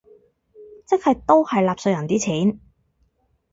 [0.87, 2.59] 即係都係納稅人啲錢